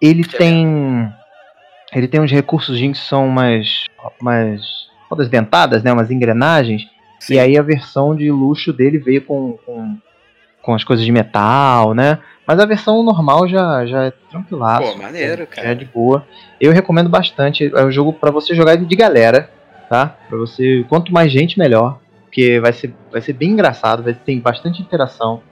[0.00, 1.12] Ele que tem.
[1.92, 3.84] Ele tem uns recursos que são umas.
[4.18, 4.62] umas
[5.10, 5.92] rodas dentadas, né?
[5.92, 6.86] Umas engrenagens.
[7.20, 7.34] Sim.
[7.34, 9.98] E aí a versão de luxo dele veio com, com,
[10.62, 12.20] com, as coisas de metal, né?
[12.46, 14.92] Mas a versão normal já, já é tranquilaço.
[14.92, 15.68] Pô, maneiro, cara.
[15.68, 16.26] Já é de boa.
[16.58, 17.70] Eu recomendo bastante.
[17.76, 19.50] É um jogo para você jogar de galera,
[19.92, 20.16] tá?
[20.26, 24.40] Para você, quanto mais gente melhor, porque vai ser, vai ser bem engraçado, vai ter
[24.40, 25.42] bastante interação.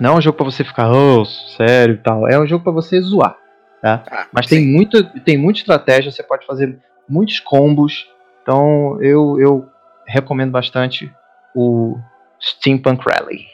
[0.00, 2.26] Não é um jogo para você ficar, oh, sério e tal.
[2.26, 3.36] É um jogo para você zoar,
[3.82, 4.04] tá?
[4.10, 4.56] Ah, Mas sim.
[4.56, 8.08] tem muito, tem muita estratégia, você pode fazer muitos combos.
[8.40, 9.66] Então eu, eu
[10.06, 11.12] recomendo bastante
[11.54, 11.98] o
[12.40, 13.44] Steampunk Rally.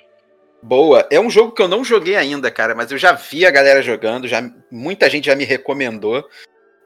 [0.62, 1.05] Boa.
[1.11, 3.83] É um jogo que eu não joguei ainda, cara, mas eu já vi a galera
[3.83, 6.24] jogando, já muita gente já me recomendou.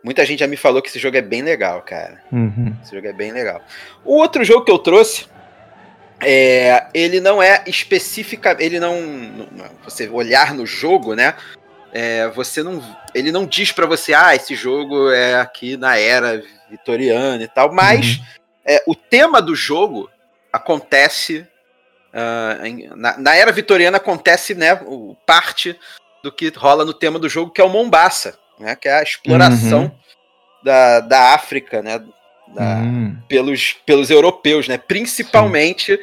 [0.08, 2.22] Muita gente já me falou que esse jogo é bem legal, cara.
[2.32, 2.74] Uhum.
[2.82, 3.60] Esse jogo é bem legal.
[4.02, 5.26] O outro jogo que eu trouxe,
[6.18, 11.34] é, ele não é específica, ele não, não, você olhar no jogo, né?
[11.92, 12.82] É, você não,
[13.14, 17.70] ele não diz para você, ah, esse jogo é aqui na era vitoriana e tal,
[17.70, 18.24] mas uhum.
[18.64, 20.08] é, o tema do jogo
[20.50, 21.46] acontece
[22.14, 25.78] uh, em, na, na, era vitoriana acontece, né, o, parte
[26.24, 29.02] do que rola no tema do jogo que é o Mombasa, né, que é a
[29.02, 29.90] exploração uhum.
[30.62, 32.02] da, da África, né,
[32.48, 33.16] da, uhum.
[33.28, 36.02] pelos, pelos europeus, né, principalmente Sim.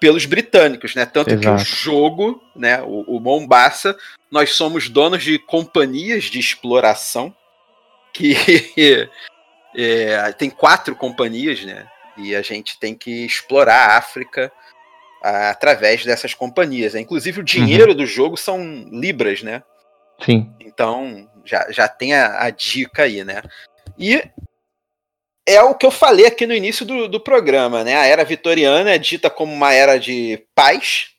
[0.00, 1.40] pelos britânicos, né, tanto Exato.
[1.40, 3.96] que o jogo, né, o, o Mombasa,
[4.30, 7.34] nós somos donos de companhias de exploração
[8.12, 8.34] que
[9.76, 11.86] é, tem quatro companhias, né?
[12.16, 14.50] E a gente tem que explorar a África
[15.22, 16.94] através dessas companhias.
[16.94, 17.00] Né?
[17.00, 17.96] Inclusive o dinheiro uhum.
[17.96, 19.62] do jogo são libras, né?
[20.24, 20.52] Sim.
[20.60, 23.42] Então já, já tem a, a, dica aí, né?
[23.98, 24.22] E
[25.46, 27.96] é o que eu falei aqui no início do, do programa, né?
[27.96, 31.10] A era vitoriana é dita como uma era de paz,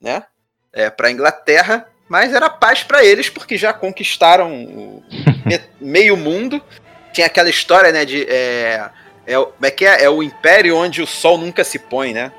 [0.00, 0.24] né?
[0.72, 5.02] É, para a Inglaterra, mas era paz para eles porque já conquistaram
[5.80, 6.62] meio mundo
[7.18, 8.22] tinha aquela história, né, de.
[8.28, 8.90] É,
[9.26, 10.04] é, como é que é?
[10.04, 12.32] É o império onde o sol nunca se põe, né?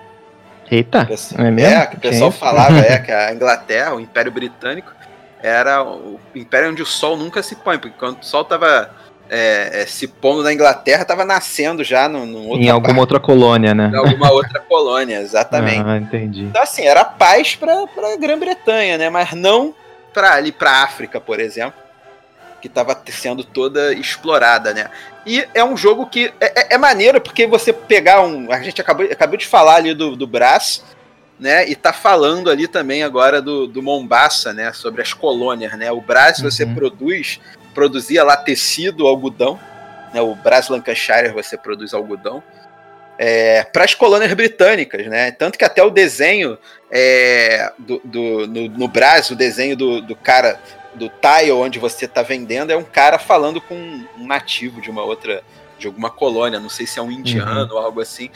[0.72, 1.06] Eita!
[1.06, 1.76] Pessoal, é, mesmo?
[1.76, 4.92] é, que o pessoal falava, é, que a Inglaterra, o Império Britânico,
[5.42, 8.90] era o império onde o sol nunca se põe, porque quando o sol tava
[9.30, 13.20] é, é, se pondo na Inglaterra, tava nascendo já no, no em alguma parte, outra
[13.20, 13.92] colônia, né?
[13.94, 15.84] Em alguma outra colônia, exatamente.
[15.86, 16.44] Ah, entendi.
[16.44, 19.10] Então, assim, era paz para a Grã-Bretanha, né?
[19.10, 19.74] Mas não
[20.14, 21.90] para ali para África, por exemplo
[22.60, 24.90] que estava sendo toda explorada, né?
[25.26, 28.52] E é um jogo que é, é, é, maneiro porque você pegar um.
[28.52, 30.84] A gente acabou, acabou de falar ali do, do Brás,
[31.40, 31.68] né?
[31.70, 34.74] E tá falando ali também agora do, do Mombasa, né?
[34.74, 35.92] Sobre as colônias, né?
[35.92, 36.50] O Brás uhum.
[36.50, 37.40] você produz,
[37.74, 39.60] produzia lá tecido, algodão,
[40.14, 40.22] né?
[40.22, 42.44] O Brás Lancashire você produz algodão.
[43.22, 45.32] É, para as colônias britânicas, né?
[45.32, 46.58] Tanto que até o desenho
[46.90, 50.60] é, do, do, no, no Brás, o desenho do, do cara
[50.96, 55.04] do tile onde você está vendendo é um cara falando com um nativo de uma
[55.04, 55.44] outra,
[55.78, 57.78] de alguma colônia, não sei se é um indiano uhum.
[57.78, 58.30] ou algo assim.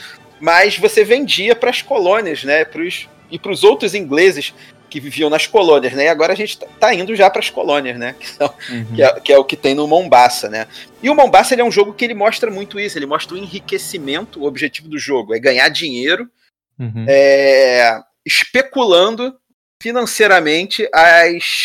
[0.44, 2.66] Mas você vendia para as colônias, né?
[2.66, 4.54] Pros, e para os outros ingleses
[4.90, 6.04] que viviam nas colônias, né?
[6.04, 8.14] E agora a gente está tá indo já para as colônias, né?
[8.20, 8.94] Que, são, uhum.
[8.94, 10.68] que, é, que, é, o que tem no Mombasa, né?
[11.02, 12.98] E o Mombasa é um jogo que ele mostra muito isso.
[12.98, 14.42] Ele mostra o enriquecimento.
[14.42, 16.30] O objetivo do jogo é ganhar dinheiro,
[16.78, 17.06] uhum.
[17.08, 19.40] é, especulando
[19.82, 21.64] financeiramente as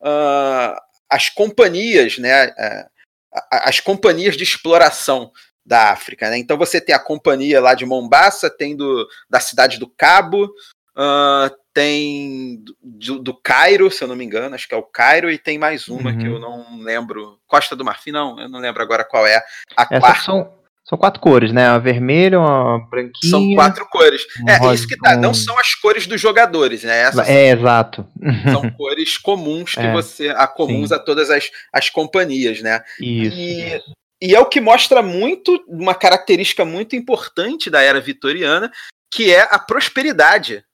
[0.00, 2.88] uh, as companhias, né, uh,
[3.50, 5.30] as companhias de exploração
[5.64, 6.28] da África.
[6.30, 6.38] Né?
[6.38, 10.44] Então você tem a companhia lá de Mombasa, tem do, da cidade do Cabo,
[10.96, 15.30] uh, tem do, do, Cairo, se eu não me engano, acho que é o Cairo,
[15.30, 16.18] e tem mais uma uhum.
[16.18, 17.38] que eu não lembro.
[17.46, 19.42] Costa do Marfim, não, eu não lembro agora qual é.
[19.76, 20.22] A Essas quarta.
[20.22, 20.52] São,
[20.84, 21.66] são quatro cores, né?
[21.66, 23.30] A vermelha, a branquinha.
[23.30, 24.22] São quatro cores.
[24.40, 25.16] Um é, rosa, isso que tá.
[25.16, 25.20] Um...
[25.20, 27.00] Não são as cores dos jogadores, né?
[27.00, 28.06] Essas é, são, exato.
[28.52, 30.28] São cores comuns que é, você.
[30.28, 30.94] A comuns sim.
[30.94, 32.82] a todas as, as companhias, né?
[33.00, 33.36] Isso.
[33.36, 33.80] E,
[34.24, 38.72] e é o que mostra muito, uma característica muito importante da era vitoriana,
[39.12, 40.64] que é a prosperidade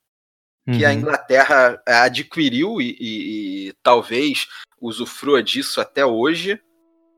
[0.72, 0.94] que a uhum.
[0.94, 4.46] Inglaterra adquiriu e, e, e talvez
[4.80, 6.60] usufrua disso até hoje,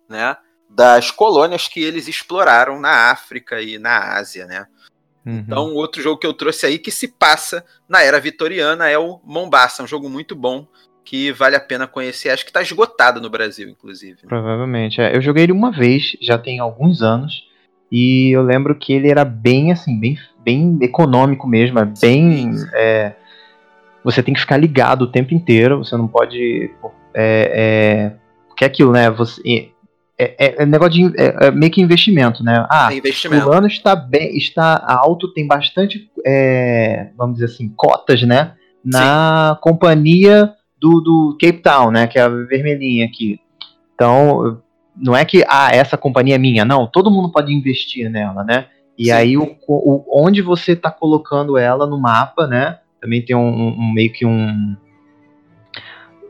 [0.09, 0.35] né?
[0.71, 4.67] das colônias que eles exploraram na África e na Ásia, né?
[5.27, 5.37] Uhum.
[5.37, 9.21] Então, outro jogo que eu trouxe aí que se passa na era vitoriana é o
[9.23, 10.67] Mombasa, um jogo muito bom
[11.05, 12.31] que vale a pena conhecer.
[12.31, 14.27] Acho que está esgotado no Brasil, inclusive.
[14.27, 15.01] Provavelmente.
[15.01, 15.15] É.
[15.15, 17.45] Eu joguei ele uma vez, já tem alguns anos,
[17.91, 22.53] e eu lembro que ele era bem assim, bem, bem econômico mesmo, é bem.
[22.73, 23.13] É,
[24.03, 26.71] você tem que ficar ligado o tempo inteiro, você não pode.
[27.15, 28.13] É, é,
[28.49, 29.11] porque é aquilo, né?
[29.11, 29.71] Você,
[30.19, 32.67] é, é, é, negócio de é, meio que investimento, né?
[32.71, 33.45] Ah, investimento.
[33.45, 36.11] fulano está bem, está alto, tem bastante,
[37.17, 38.55] vamos dizer assim, cotas, né?
[38.85, 39.61] Na Sim.
[39.61, 42.09] companhia do, do Cape Town, né?
[42.09, 43.39] Que é a vermelhinha aqui.
[43.95, 44.61] Então,
[44.97, 46.89] não é que ah, essa companhia é minha, não.
[46.89, 48.67] Todo mundo pode investir nela, né?
[48.99, 49.13] E Sim.
[49.13, 52.81] aí o, o, onde você tá colocando ela no mapa, né?
[53.01, 54.77] Também tem um, um meio que um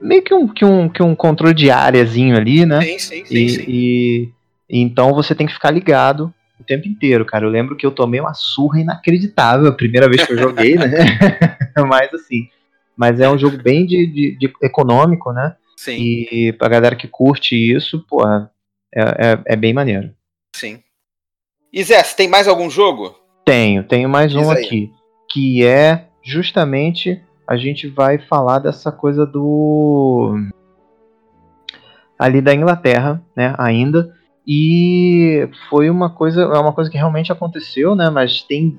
[0.00, 2.82] meio que um, que um, que um controle de áreazinho ali, né?
[2.82, 3.64] Sim, sim, sim, e, sim.
[3.66, 4.32] E,
[4.68, 7.46] então você tem que ficar ligado o tempo inteiro, cara.
[7.46, 10.88] Eu lembro que eu tomei uma surra inacreditável a primeira vez que eu joguei, né?
[11.88, 12.48] mas assim,
[12.96, 15.56] mas é um jogo bem de, de, de, econômico, né?
[15.76, 15.96] Sim.
[15.96, 18.50] E pra galera que curte isso, porra,
[18.94, 20.14] é, é, é bem maneiro.
[20.54, 20.80] Sim.
[21.72, 23.16] E Zé, você tem mais algum jogo?
[23.44, 24.64] Tenho, tenho mais Diz um aí.
[24.64, 24.92] aqui.
[25.30, 30.34] Que é justamente a gente vai falar dessa coisa do.
[32.18, 33.54] ali da Inglaterra, né?
[33.58, 34.14] Ainda.
[34.46, 38.10] E foi uma coisa, é uma coisa que realmente aconteceu, né?
[38.10, 38.78] Mas tem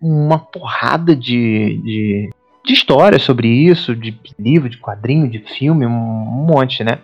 [0.00, 2.30] uma porrada de, de,
[2.64, 6.98] de histórias sobre isso, de livro, de quadrinho, de filme, um, monte, né?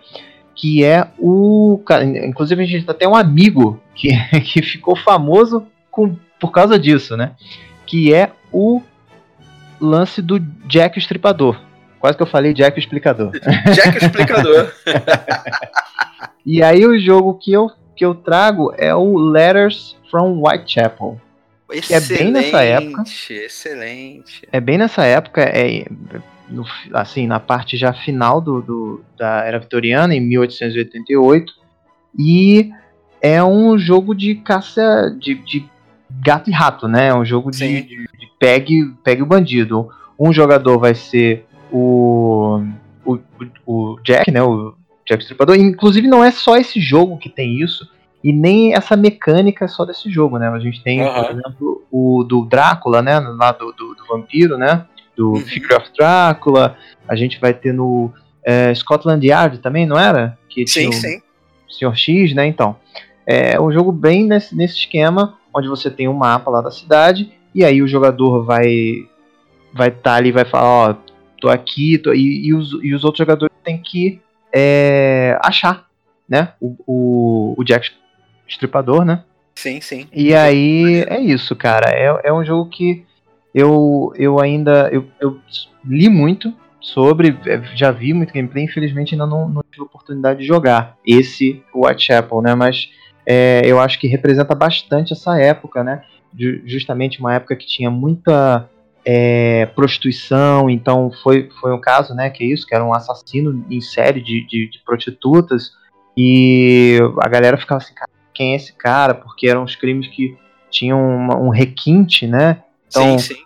[0.55, 1.79] Que é o.
[2.25, 4.09] Inclusive, a gente tem até um amigo que,
[4.41, 7.33] que ficou famoso com, por causa disso, né?
[7.85, 8.81] Que é o
[9.79, 11.59] lance do Jack o Estripador.
[11.99, 13.31] Quase que eu falei Jack o Explicador.
[13.73, 14.71] Jack o Explicador.
[16.43, 21.21] e aí o jogo que eu que eu trago é o Letters from Whitechapel.
[21.71, 23.03] Excelente, é bem nessa época.
[23.29, 24.47] Excelente.
[24.51, 25.85] É bem nessa época, é
[26.51, 31.53] no, assim, na parte já final do, do, da era vitoriana, em 1888.
[32.19, 32.69] E
[33.21, 35.65] é um jogo de caça de, de
[36.09, 37.07] gato e rato, né?
[37.07, 39.89] É um jogo de, de, de, pegue, pegue o bandido.
[40.19, 42.61] Um jogador vai ser o,
[43.05, 43.17] o,
[43.65, 44.43] o Jack, né?
[44.43, 44.75] O
[45.07, 45.55] Jack Stripador.
[45.55, 47.89] Inclusive, não é só esse jogo que tem isso,
[48.23, 50.47] e nem essa mecânica só desse jogo, né?
[50.49, 51.13] A gente tem, uhum.
[51.13, 53.19] por exemplo, o do Drácula, né?
[53.19, 54.85] Lá do, do, do vampiro, né?
[55.15, 55.41] Do uhum.
[55.41, 56.77] Figure of Drácula.
[57.07, 58.11] A gente vai ter no
[58.43, 60.37] é, Scotland Yard também, não era?
[60.49, 61.21] Que sim, sim.
[61.69, 62.45] Senhor X, né?
[62.45, 62.75] Então,
[63.25, 67.31] é um jogo bem nesse, nesse esquema, onde você tem um mapa lá da cidade,
[67.53, 69.07] e aí o jogador vai
[69.73, 70.95] vai estar tá ali vai falar, ó,
[71.39, 74.19] tô aqui, tô, e, e, os, e os outros jogadores têm que
[74.53, 75.87] é, achar,
[76.27, 77.89] né, o, o, o Jack
[78.51, 79.23] Estripador, né?
[79.55, 80.07] Sim, sim.
[80.13, 81.89] E aí é isso, cara.
[81.89, 83.05] É, é um jogo que
[83.53, 85.39] eu, eu ainda eu, eu
[85.85, 90.45] li muito sobre, é, já vi muito gameplay, infelizmente ainda não, não tive oportunidade de
[90.45, 92.55] jogar esse Whitechapel, né?
[92.55, 92.89] Mas
[93.25, 96.03] é, eu acho que representa bastante essa época, né?
[96.65, 98.69] Justamente uma época que tinha muita
[99.05, 103.65] é, prostituição, então foi, foi um caso, né, que é isso, que era um assassino
[103.69, 105.71] em série de, de, de prostitutas,
[106.15, 107.93] e a galera ficava assim,
[108.41, 109.13] quem é esse cara?
[109.13, 110.35] Porque eram os crimes que
[110.71, 112.63] tinham uma, um requinte, né?
[112.87, 113.41] Então, sim, sim.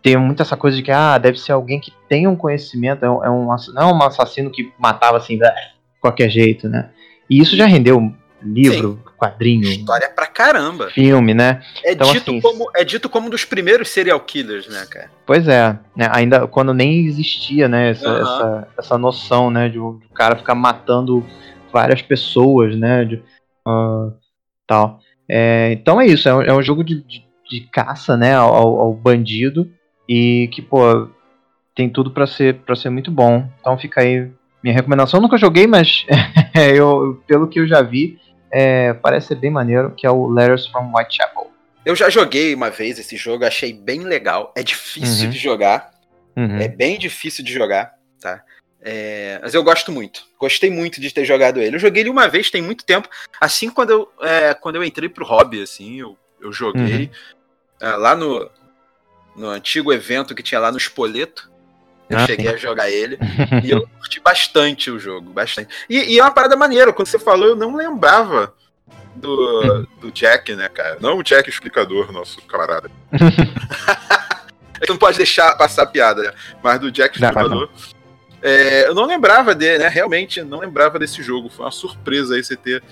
[0.00, 3.10] tem muito essa coisa de que, ah, deve ser alguém que tem um conhecimento, é
[3.10, 5.44] um, é um não é um assassino que matava assim, de
[6.00, 6.90] qualquer jeito, né?
[7.28, 9.12] E isso já rendeu livro, Sim.
[9.18, 9.64] quadrinho.
[9.64, 10.90] História pra caramba.
[10.90, 11.60] Filme, né?
[11.82, 15.10] É, então, dito assim, como, é dito como um dos primeiros serial killers, né, cara?
[15.26, 18.20] Pois é, né, ainda quando nem existia, né, essa, uhum.
[18.20, 21.26] essa, essa noção, né, de o cara ficar matando
[21.72, 23.16] várias pessoas, né, de,
[23.66, 24.12] uh,
[24.66, 25.00] tal.
[25.28, 28.54] É, então é isso, é um, é um jogo de, de, de, caça, né, ao,
[28.54, 29.70] ao, bandido
[30.08, 31.08] e que, pô,
[31.74, 33.48] tem tudo para ser, pra ser muito bom.
[33.60, 34.30] Então fica aí
[34.62, 35.18] minha recomendação.
[35.18, 36.06] Eu nunca joguei, mas
[36.54, 38.18] eu, pelo que eu já vi,
[38.50, 41.50] é, parece ser bem maneiro, que é o Letters from Whitechapel.
[41.84, 44.52] Eu já joguei uma vez esse jogo, achei bem legal.
[44.56, 45.30] É difícil uhum.
[45.30, 45.90] de jogar.
[46.36, 46.58] Uhum.
[46.58, 48.42] É bem difícil de jogar, tá?
[48.88, 50.22] É, mas eu gosto muito.
[50.38, 51.74] Gostei muito de ter jogado ele.
[51.74, 53.08] Eu joguei ele uma vez, tem muito tempo.
[53.40, 57.10] Assim, quando eu, é, quando eu entrei pro hobby, assim, eu, eu joguei
[57.82, 57.88] uhum.
[57.88, 58.48] é, lá no,
[59.34, 61.50] no antigo evento que tinha lá no Espoleto.
[62.08, 62.54] Eu ah, cheguei sim.
[62.54, 63.18] a jogar ele
[63.64, 65.74] e eu curti bastante o jogo, bastante.
[65.90, 68.54] E, e, é uma parada maneira, quando você falou, eu não lembrava
[69.16, 70.98] do, do Jack, né, cara?
[71.00, 72.88] Não o Jack explicador, nosso camarada.
[74.88, 76.32] não pode deixar passar a piada, né?
[76.62, 77.68] Mas do Jack explicador.
[78.46, 79.88] É, eu não lembrava dele, né?
[79.88, 81.48] Realmente não lembrava desse jogo.
[81.48, 82.82] Foi uma surpresa aí você ter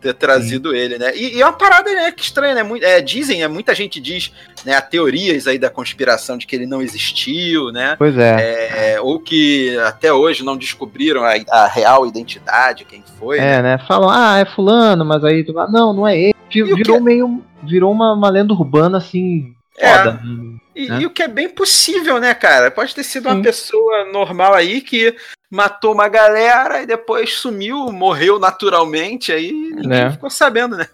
[0.00, 0.76] ter trazido Sim.
[0.76, 1.16] ele, né?
[1.16, 2.62] E, e, é uma parada, né, que estranha, né?
[2.62, 4.32] Muito, é, dizem, né, muita gente diz,
[4.64, 7.96] né, há teorias aí da conspiração de que ele não existiu, né?
[7.96, 8.94] Pois é.
[8.94, 13.38] é ou que até hoje não descobriram a, a real identidade, quem foi.
[13.38, 13.62] É, né?
[13.62, 13.78] né?
[13.86, 16.34] Falam, ah, é fulano, mas aí tu fala, não, não é ele.
[16.50, 19.96] Virou meio, virou uma, uma lenda urbana, assim, é.
[19.96, 20.20] foda.
[20.22, 20.55] É.
[20.76, 21.00] E, né?
[21.00, 22.70] e, o que é bem possível, né, cara?
[22.70, 23.34] Pode ter sido Sim.
[23.34, 25.16] uma pessoa normal aí que
[25.50, 30.10] matou uma galera e depois sumiu, morreu naturalmente, aí ninguém é.
[30.10, 30.86] ficou sabendo, né?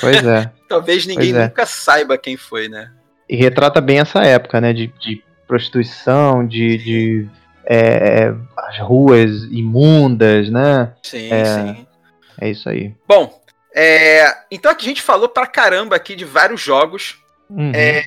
[0.00, 0.52] Pois é.
[0.68, 1.44] Talvez ninguém é.
[1.44, 2.90] nunca saiba quem foi, né?
[3.28, 4.72] E retrata bem essa época, né?
[4.72, 7.28] De, de prostituição, de, de
[7.64, 10.92] é, as ruas imundas, né?
[11.02, 11.86] Sim, é, sim.
[12.40, 12.94] É isso aí.
[13.08, 13.42] Bom,
[13.74, 17.72] é, então aqui a gente falou pra caramba aqui de vários jogos Uhum.
[17.74, 18.02] É,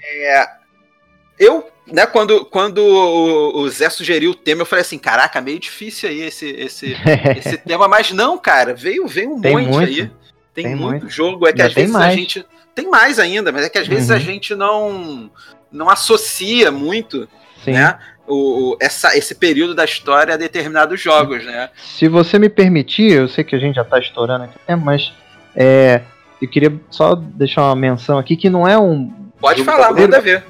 [1.39, 6.09] eu, né, quando, quando o, Zé sugeriu o tema, eu falei assim, caraca, meio difícil
[6.09, 6.95] aí esse, esse,
[7.37, 10.11] esse tema, mas não, cara, veio, veio um tem monte muito, aí.
[10.53, 12.13] Tem, tem muito, muito, jogo, é que às vezes mais.
[12.13, 12.45] a gente.
[12.73, 14.15] Tem mais ainda, mas é que às vezes uhum.
[14.15, 15.31] a gente não,
[15.71, 17.27] não associa muito,
[17.63, 17.71] Sim.
[17.71, 17.97] né?
[18.27, 21.69] O, essa, esse período da história a determinados jogos, né?
[21.77, 25.13] Se você me permitir, eu sei que a gente já está estourando aqui, mas
[25.55, 26.01] é,
[26.41, 29.11] eu queria só deixar uma menção aqui que não é um.
[29.39, 30.43] Pode falar, manda ver.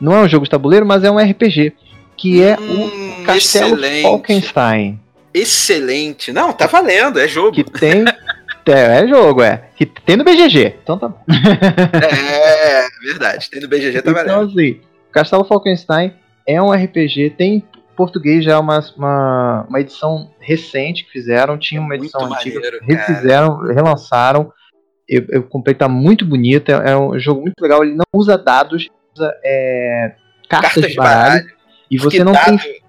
[0.00, 1.72] Não é um jogo de tabuleiro, mas é um RPG.
[2.16, 4.02] Que é hum, o Castelo excelente.
[4.02, 5.00] Falkenstein.
[5.32, 6.32] Excelente.
[6.32, 7.52] Não, tá valendo, é jogo.
[7.52, 8.04] Que tem.
[8.70, 9.62] É, é, jogo, é.
[9.74, 10.74] Que tem no BGG.
[10.82, 13.48] Então tá É, verdade.
[13.48, 14.30] Tem no BGG, tá então, valendo.
[14.30, 14.80] Então, assim,
[15.10, 16.12] Castelo Falkenstein
[16.46, 17.64] é um RPG, tem
[17.96, 22.78] português já uma, uma, uma edição recente que fizeram, tinha uma edição muito antiga, maneiro,
[22.82, 24.52] refizeram, relançaram.
[25.08, 27.82] Eu, eu comprei, tá muito bonito, é, é, um jogo muito legal.
[27.82, 28.88] Ele não usa dados,
[29.44, 30.12] é,
[30.48, 31.44] cartas, cartas de baralho.
[31.44, 31.58] baralho
[31.90, 32.80] e você não dado, tem.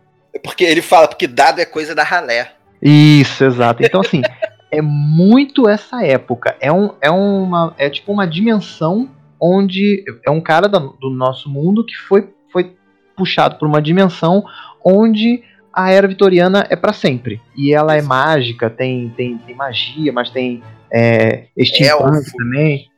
[0.44, 2.52] Porque ele fala, porque dado é coisa da ralé.
[2.82, 3.84] Isso, exato.
[3.84, 4.22] Então, assim,
[4.72, 6.56] é muito essa época.
[6.60, 11.50] É, um, é, uma, é tipo uma dimensão onde é um cara da, do nosso
[11.50, 12.76] mundo que foi, foi
[13.16, 14.44] puxado por uma dimensão
[14.84, 17.42] onde a era vitoriana é para sempre.
[17.56, 20.62] E ela é mágica, tem, tem, tem magia, mas tem
[20.92, 22.90] é, steampunk também.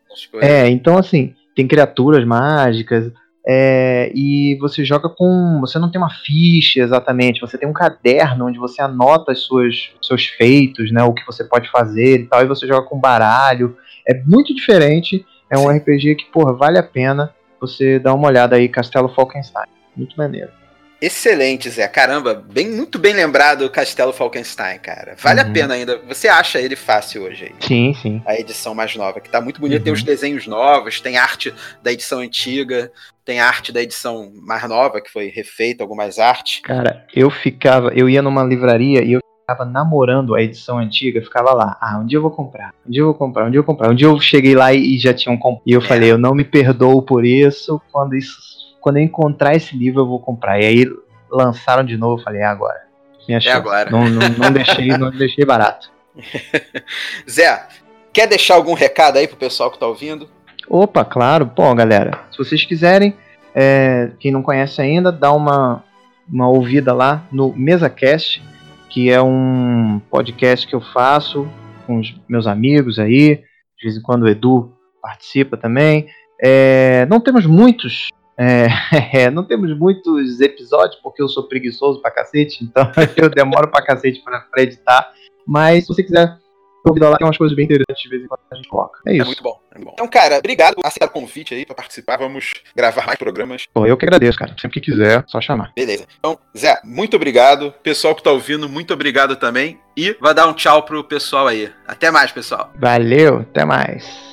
[0.42, 3.12] É, então assim, tem criaturas mágicas.
[3.46, 5.60] É, e você joga com.
[5.62, 9.92] Você não tem uma ficha exatamente, você tem um caderno onde você anota as suas,
[10.02, 11.04] seus feitos, né?
[11.04, 13.76] O que você pode fazer e tal, e você joga com baralho.
[14.08, 15.26] É muito diferente.
[15.50, 15.78] É um Sim.
[15.78, 19.68] RPG que, porra, vale a pena você dar uma olhada aí, Castelo Falkenstein.
[19.96, 20.61] Muito maneiro.
[21.02, 21.88] Excelente, Zé.
[21.88, 25.16] Caramba, bem, muito bem lembrado o Castelo Falkenstein, cara.
[25.18, 25.50] Vale uhum.
[25.50, 25.98] a pena ainda.
[26.08, 27.56] Você acha ele fácil hoje aí?
[27.60, 28.22] Sim, sim.
[28.24, 29.80] A edição mais nova, que tá muito bonita.
[29.80, 29.84] Uhum.
[29.86, 32.92] Tem os desenhos novos, tem arte da edição antiga,
[33.26, 36.62] tem arte da edição mais nova, que foi refeita, algumas artes.
[36.62, 41.52] Cara, eu ficava, eu ia numa livraria e eu ficava namorando a edição antiga, ficava
[41.52, 43.64] lá, ah, um dia eu vou comprar, um dia eu vou comprar, um dia eu
[43.64, 43.92] vou comprar.
[43.92, 45.64] Um dia eu cheguei lá e, já tinham comprado.
[45.66, 45.84] E eu é.
[45.84, 50.08] falei, eu não me perdoo por isso, quando isso quando eu encontrar esse livro eu
[50.08, 50.60] vou comprar.
[50.60, 50.86] E aí
[51.30, 52.82] lançaram de novo, eu falei, é agora.
[53.28, 53.90] Minha é agora.
[53.90, 55.92] Não, não, não, deixei, não deixei barato.
[57.30, 57.68] Zé,
[58.12, 60.28] quer deixar algum recado aí pro pessoal que tá ouvindo?
[60.68, 61.46] Opa, claro.
[61.46, 63.16] Bom, galera, se vocês quiserem,
[63.54, 65.84] é, quem não conhece ainda, dá uma,
[66.28, 68.42] uma ouvida lá no MesaCast,
[68.90, 71.48] que é um podcast que eu faço
[71.86, 73.44] com os meus amigos aí.
[73.78, 76.08] De vez em quando o Edu participa também.
[76.44, 78.10] É, não temos muitos
[78.42, 78.68] é,
[79.26, 83.86] é, não temos muitos episódios porque eu sou preguiçoso pra cacete, então eu demoro pra
[83.86, 85.14] cacete pra, pra editar.
[85.46, 86.38] Mas se você quiser
[86.84, 89.00] convidar lá, tem umas coisas bem interessantes de vez em quando a gente coloca.
[89.06, 89.22] É, é isso.
[89.22, 89.94] É muito bom, é muito bom.
[89.94, 92.18] Então, cara, obrigado por aceitar o convite aí pra participar.
[92.18, 93.68] Vamos gravar mais programas.
[93.72, 94.56] Pô, eu que agradeço, cara.
[94.60, 95.72] Sempre que quiser, só chamar.
[95.76, 96.08] Beleza.
[96.18, 97.72] Então, Zé, muito obrigado.
[97.84, 99.80] Pessoal que tá ouvindo, muito obrigado também.
[99.96, 101.72] E vai dar um tchau pro pessoal aí.
[101.88, 102.72] Até mais, pessoal.
[102.80, 104.31] Valeu, até mais.